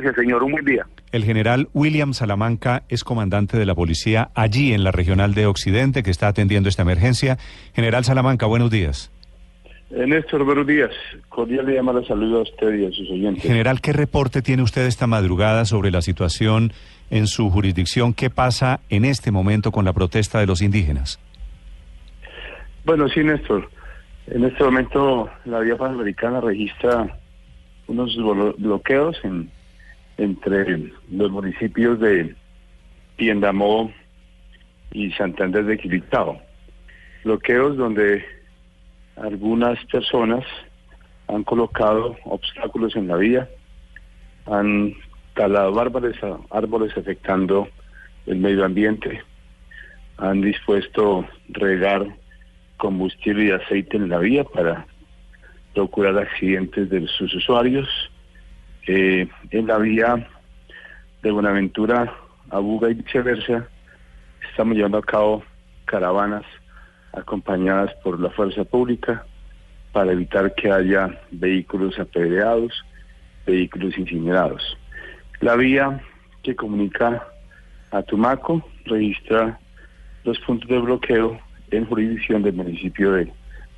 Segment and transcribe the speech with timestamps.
[0.00, 0.44] Gracias, señor.
[0.44, 0.86] Un buen día.
[1.10, 6.04] El general William Salamanca es comandante de la policía allí en la regional de Occidente
[6.04, 7.36] que está atendiendo esta emergencia.
[7.74, 9.10] General Salamanca, buenos días.
[9.90, 10.90] Eh, Néstor, buenos días.
[11.28, 13.42] Cordial le llama la salud a usted y a sus oyentes.
[13.42, 16.72] General, ¿qué reporte tiene usted esta madrugada sobre la situación
[17.10, 18.14] en su jurisdicción?
[18.14, 21.18] ¿Qué pasa en este momento con la protesta de los indígenas?
[22.84, 23.68] Bueno, sí, Néstor.
[24.28, 27.18] En este momento la vía panamericana registra
[27.88, 29.50] unos blo- bloqueos en,
[30.18, 32.34] entre los municipios de
[33.16, 33.92] Piendamó
[34.92, 36.40] y Santander de Quibitao.
[37.24, 38.24] Bloqueos donde
[39.16, 40.44] algunas personas
[41.28, 43.48] han colocado obstáculos en la vía,
[44.46, 44.94] han
[45.34, 46.16] talado árboles,
[46.50, 47.68] árboles afectando
[48.26, 49.22] el medio ambiente,
[50.16, 52.06] han dispuesto regar
[52.76, 54.86] combustible y aceite en la vía para
[55.74, 57.88] procurar accidentes de sus usuarios.
[58.90, 60.26] Eh, en la vía
[61.22, 62.10] de Buenaventura
[62.48, 63.68] a Buga y viceversa,
[64.48, 65.44] estamos llevando a cabo
[65.84, 66.44] caravanas
[67.12, 69.26] acompañadas por la fuerza pública
[69.92, 72.82] para evitar que haya vehículos apedreados,
[73.46, 74.78] vehículos incinerados.
[75.40, 76.00] La vía
[76.42, 77.28] que comunica
[77.90, 79.60] a Tumaco registra
[80.24, 81.38] los puntos de bloqueo
[81.70, 83.30] en jurisdicción del municipio de,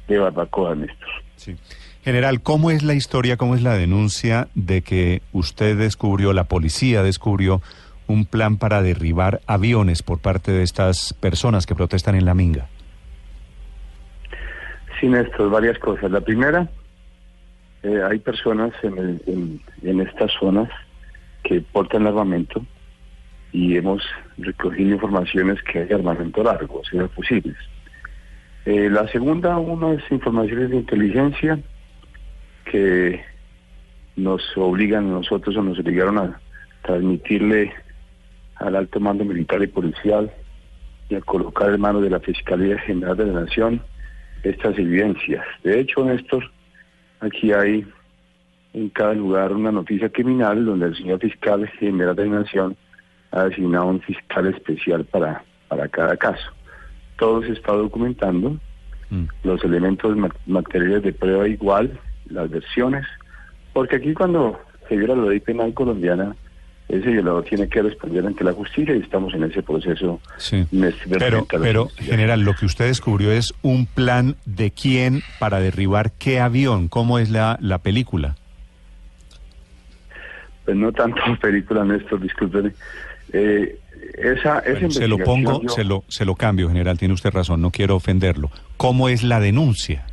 [0.06, 1.08] de Barbacoa, Néstor.
[1.34, 1.56] Sí.
[2.02, 7.02] General, ¿cómo es la historia, cómo es la denuncia de que usted descubrió, la policía
[7.02, 7.60] descubrió
[8.06, 12.68] un plan para derribar aviones por parte de estas personas que protestan en la Minga?
[14.98, 16.10] Sí, Néstor, varias cosas.
[16.10, 16.68] La primera,
[17.82, 20.70] eh, hay personas en, el- en, en estas zonas
[21.44, 22.64] que portan armamento
[23.52, 24.02] y hemos
[24.38, 27.56] recogido informaciones que hay armamento largo, si no posibles.
[28.64, 31.58] Eh, la segunda, unas informaciones de inteligencia
[32.70, 33.20] que
[34.16, 36.40] nos obligan a nosotros o nos obligaron a
[36.82, 37.72] transmitirle
[38.56, 40.30] al alto mando militar y policial
[41.08, 43.82] y a colocar en manos de la Fiscalía General de la Nación
[44.42, 45.44] estas evidencias.
[45.64, 46.50] De hecho, Néstor,
[47.20, 47.84] aquí hay
[48.72, 52.76] en cada lugar una noticia criminal donde el señor fiscal general de la Nación
[53.32, 56.50] ha designado un fiscal especial para, para cada caso.
[57.18, 58.58] Todo se está documentando,
[59.12, 59.24] Mm.
[59.42, 61.98] los elementos ma- materiales de prueba igual,
[62.30, 63.06] las versiones,
[63.72, 66.34] porque aquí cuando se viola la ley penal colombiana,
[66.88, 70.20] ese violador tiene que responder ante la justicia y estamos en ese proceso.
[70.38, 70.66] Sí.
[71.20, 76.40] Pero, pero, general, lo que usted descubrió es un plan de quién para derribar qué
[76.40, 76.88] avión.
[76.88, 78.34] ¿Cómo es la, la película?
[80.64, 82.72] Pues no tanto película, Néstor, discúlpeme.
[83.32, 83.78] Eh,
[84.18, 87.30] esa, esa Bueno, se lo pongo, yo- se lo, se lo cambio, general, tiene usted
[87.30, 88.50] razón, no quiero ofenderlo.
[88.76, 90.06] ¿Cómo es la denuncia?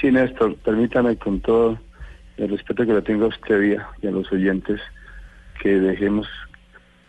[0.00, 1.78] Sí, Néstor, permítame con todo
[2.38, 4.80] el respeto que le tengo a usted y a, los oyentes
[5.62, 6.26] que dejemos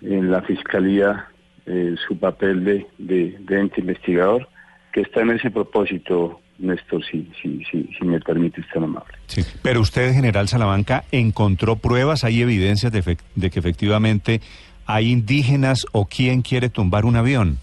[0.01, 1.27] en la Fiscalía
[1.65, 4.49] eh, su papel de, de, de ente investigador,
[4.91, 9.13] que está en ese propósito, Néstor, si, si, si, si me permite, tan amable.
[9.27, 9.41] Sí.
[9.61, 14.41] Pero usted, general Salamanca, encontró pruebas, hay evidencias de, de que efectivamente
[14.85, 17.57] hay indígenas o quién quiere tumbar un avión.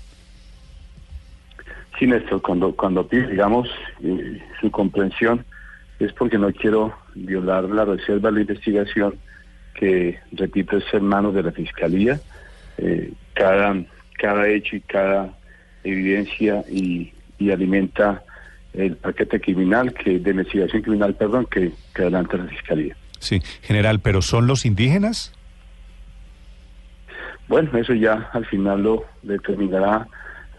[1.98, 3.68] Sí, Néstor, cuando, cuando pido, digamos,
[4.02, 5.44] eh, su comprensión,
[5.98, 9.14] es porque no quiero violar la reserva de la investigación,
[9.74, 12.20] que, repito, es en manos de la Fiscalía.
[12.76, 13.74] Eh, cada,
[14.16, 15.36] cada hecho y cada
[15.82, 18.22] evidencia y, y alimenta
[18.74, 22.96] el paquete criminal, que de investigación criminal, perdón, que, que adelanta la Fiscalía.
[23.18, 25.32] Sí, general, pero ¿son los indígenas?
[27.48, 30.06] Bueno, eso ya al final lo determinará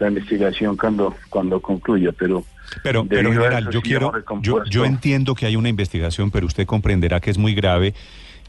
[0.00, 2.44] la investigación cuando, cuando concluya, pero...
[2.82, 4.12] Pero, pero general, yo quiero,
[4.42, 7.94] yo, yo entiendo que hay una investigación, pero usted comprenderá que es muy grave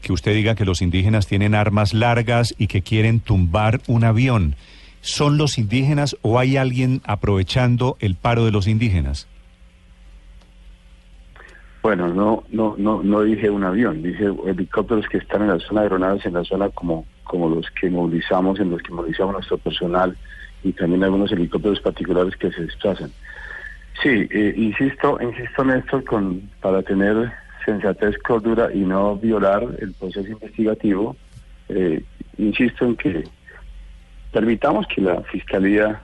[0.00, 4.56] que usted diga que los indígenas tienen armas largas y que quieren tumbar un avión.
[5.00, 9.26] ¿Son los indígenas o hay alguien aprovechando el paro de los indígenas?
[11.82, 15.80] Bueno, no, no, no, no dije un avión, dije helicópteros que están en la zona
[15.80, 19.58] de aeronaves, en la zona como, como los que movilizamos, en los que movilizamos nuestro
[19.58, 20.16] personal
[20.62, 23.10] y también algunos helicópteros particulares que se desplazan.
[24.02, 27.32] Sí, eh, insisto, insisto Néstor, con, para tener
[27.64, 31.16] sensatez, cordura y no violar el proceso investigativo,
[31.68, 32.02] eh,
[32.38, 33.24] insisto en que
[34.32, 36.02] permitamos que la Fiscalía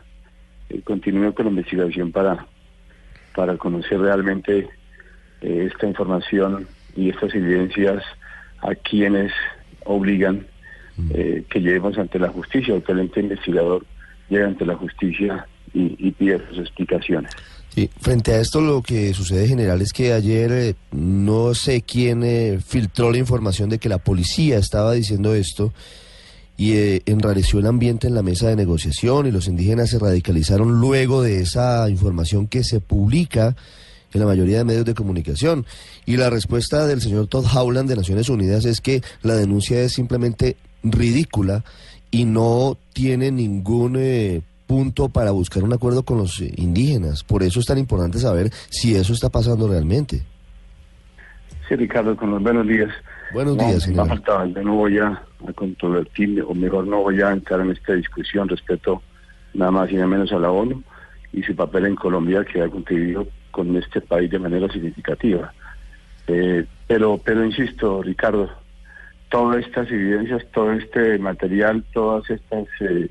[0.69, 2.47] eh, continúe con la investigación para,
[3.35, 4.69] para conocer realmente
[5.41, 8.05] eh, esta información y estas evidencias
[8.61, 9.33] a quienes
[9.85, 10.47] obligan
[11.15, 13.87] eh, que llevemos ante la justicia el ente investigador
[14.29, 17.33] llegue ante la justicia y, y pide sus explicaciones.
[18.01, 22.59] Frente a esto lo que sucede general es que ayer eh, no sé quién eh,
[22.65, 25.73] filtró la información de que la policía estaba diciendo esto
[26.57, 30.81] y eh, enrareció el ambiente en la mesa de negociación y los indígenas se radicalizaron
[30.81, 33.55] luego de esa información que se publica
[34.13, 35.65] en la mayoría de medios de comunicación.
[36.05, 39.93] Y la respuesta del señor Todd Howland de Naciones Unidas es que la denuncia es
[39.93, 41.65] simplemente ridícula
[42.11, 47.25] y no tiene ningún eh, punto para buscar un acuerdo con los eh, indígenas.
[47.25, 50.23] Por eso es tan importante saber si eso está pasando realmente.
[51.69, 52.91] Sí, Ricardo, con los buenos días.
[53.33, 54.23] Buenos días, señor.
[54.27, 58.49] yo no voy a, a controvertirme, o mejor no voy a entrar en esta discusión
[58.49, 59.03] respecto
[59.53, 60.83] nada más y nada menos a la ONU
[61.33, 65.53] y su papel en Colombia que ha contribuido con este país de manera significativa.
[66.27, 68.51] Eh, pero, pero insisto, Ricardo,
[69.29, 73.09] todas estas evidencias, todo este material, todas estas, eh,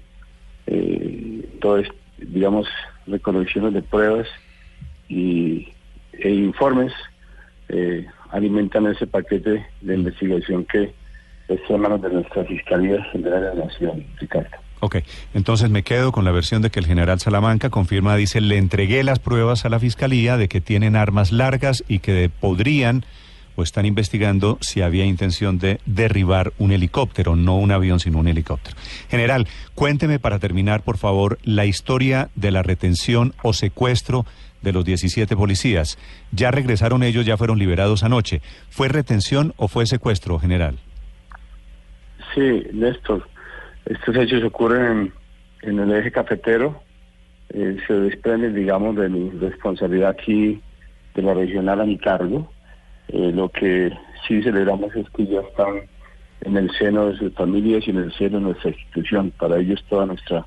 [0.67, 1.87] eh, todas,
[2.17, 2.67] digamos,
[3.05, 4.27] recolecciones de pruebas
[5.07, 5.67] y,
[6.13, 6.93] e informes
[7.69, 10.93] eh, alimentan ese paquete de investigación que
[11.47, 14.57] está en manos de nuestra Fiscalía General de la Nación, Ricardo.
[14.79, 14.97] Ok,
[15.33, 19.03] entonces me quedo con la versión de que el general Salamanca confirma, dice, le entregué
[19.03, 23.03] las pruebas a la Fiscalía de que tienen armas largas y que podrían
[23.57, 28.27] o están investigando si había intención de derribar un helicóptero, no un avión, sino un
[28.27, 28.77] helicóptero.
[29.09, 34.25] General, cuénteme para terminar, por favor, la historia de la retención o secuestro
[34.61, 35.97] de los 17 policías.
[36.31, 38.41] Ya regresaron ellos, ya fueron liberados anoche.
[38.69, 40.77] ¿Fue retención o fue secuestro, general?
[42.33, 43.27] Sí, Néstor.
[43.85, 45.11] Estos hechos ocurren
[45.63, 46.81] en, el eje cafetero.
[47.49, 50.61] Eh, se desprenden, digamos, de mi responsabilidad aquí
[51.15, 52.51] de la regional a mi cargo.
[53.09, 53.91] Eh, lo que
[54.27, 55.81] sí celebramos es que ya están
[56.41, 59.31] en el seno de sus familias y en el seno de nuestra institución.
[59.37, 60.45] Para ellos toda nuestra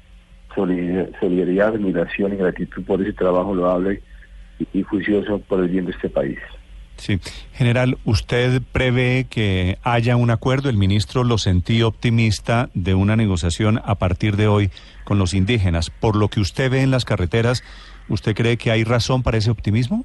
[0.55, 4.03] solidaridad, admiración y gratitud por ese trabajo loable
[4.73, 6.39] y, juicioso por el bien de este país.
[6.97, 7.19] Sí.
[7.55, 10.69] General, ¿usted prevé que haya un acuerdo?
[10.69, 14.71] El ministro lo sentí optimista de una negociación a partir de hoy
[15.05, 15.89] con los indígenas.
[15.89, 17.65] Por lo que usted ve en las carreteras,
[18.11, 20.05] ¿usted cree que hay razón para ese optimismo?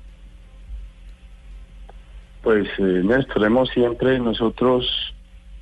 [2.45, 4.85] Pues, eh, Néstor, hemos siempre nosotros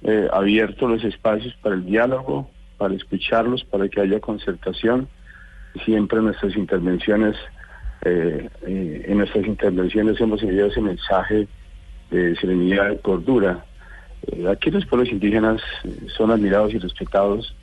[0.03, 5.07] eh, abierto los espacios para el diálogo, para escucharlos, para que haya concertación.
[5.85, 7.35] Siempre nuestras intervenciones
[8.05, 11.47] eh, eh, en nuestras intervenciones hemos enviado ese mensaje
[12.11, 13.63] de serenidad y cordura.
[14.27, 15.61] Eh, aquí los pueblos indígenas
[16.17, 17.55] son admirados y respetados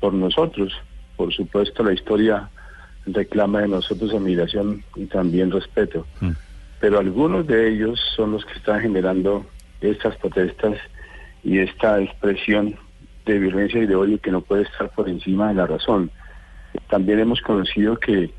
[0.00, 0.72] por nosotros.
[1.16, 2.48] Por supuesto, la historia
[3.04, 6.06] reclama de nosotros admiración y también respeto.
[6.20, 6.30] Mm.
[6.82, 9.46] Pero algunos de ellos son los que están generando
[9.80, 10.76] estas protestas
[11.44, 12.74] y esta expresión
[13.24, 16.10] de violencia y de odio que no puede estar por encima de la razón.
[16.90, 18.32] También hemos conocido que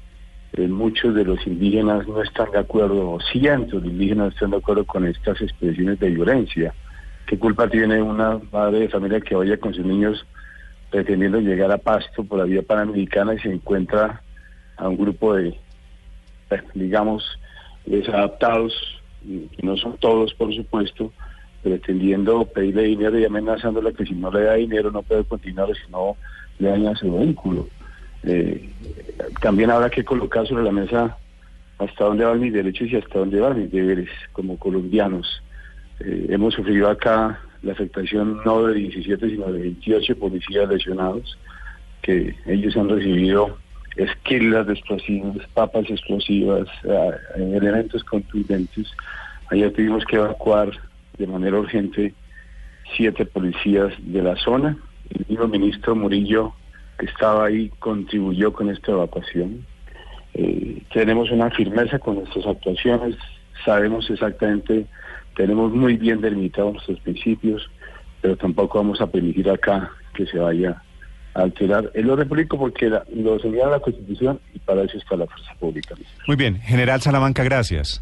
[0.51, 4.57] eh, muchos de los indígenas no están de acuerdo, o cientos de indígenas están de
[4.57, 6.73] acuerdo con estas expresiones de violencia.
[7.25, 10.25] ¿Qué culpa tiene una madre de familia que vaya con sus niños
[10.91, 14.21] pretendiendo llegar a Pasto por la vía panamericana y se encuentra
[14.75, 15.57] a un grupo de,
[16.49, 17.23] eh, digamos,
[17.85, 18.73] desadaptados,
[19.21, 21.11] que no son todos, por supuesto,
[21.61, 25.91] pretendiendo pedirle dinero y amenazándola que si no le da dinero no puede continuar, si
[25.91, 26.17] no
[26.59, 27.67] le daña su vehículo.
[28.23, 28.69] Eh,
[29.41, 31.17] también habrá que colocar sobre la mesa
[31.77, 35.41] hasta dónde van mis derechos y hasta dónde van mis deberes como colombianos.
[35.99, 41.37] Eh, hemos sufrido acá la afectación no de 17, sino de 28 policías lesionados,
[42.01, 43.57] que ellos han recibido
[43.95, 48.91] esquilas de explosivos, papas explosivas, eh, elementos contundentes.
[49.49, 50.71] Ayer tuvimos que evacuar
[51.17, 52.13] de manera urgente
[52.95, 54.77] siete policías de la zona.
[55.09, 56.53] El mismo ministro Murillo
[56.97, 59.65] que estaba ahí contribuyó con esta evacuación.
[60.33, 63.15] Eh, tenemos una firmeza con nuestras actuaciones,
[63.63, 64.87] sabemos exactamente,
[65.35, 67.69] tenemos muy bien delimitados nuestros principios,
[68.21, 70.81] pero tampoco vamos a permitir acá que se vaya
[71.33, 75.53] alterar el orden público porque lo señala la Constitución y para eso está la fuerza
[75.59, 75.95] pública.
[76.27, 78.01] Muy bien, General Salamanca, gracias.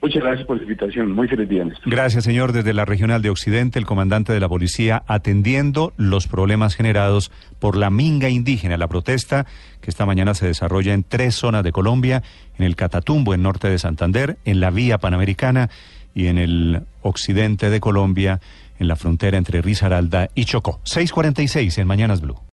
[0.00, 1.10] Muchas gracias por la invitación.
[1.10, 1.66] Muy feliz día.
[1.84, 2.52] Gracias, señor.
[2.52, 7.76] Desde la Regional de Occidente, el comandante de la policía atendiendo los problemas generados por
[7.76, 9.46] la minga indígena, la protesta
[9.80, 12.22] que esta mañana se desarrolla en tres zonas de Colombia,
[12.58, 15.68] en el Catatumbo, en norte de Santander, en la vía panamericana
[16.14, 18.40] y en el occidente de Colombia,
[18.78, 20.80] en la frontera entre Risaralda y Chocó.
[20.84, 22.38] 646 en Mañanas Blue.